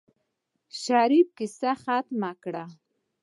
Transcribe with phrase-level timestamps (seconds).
[0.81, 2.65] شريف کيسه ختمه کړه.